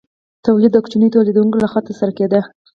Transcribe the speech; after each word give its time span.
تولید 0.45 0.71
د 0.73 0.77
کوچنیو 0.83 1.13
تولیدونکو 1.15 1.61
لخوا 1.63 1.81
ترسره 1.87 2.11
کیده. 2.19 2.41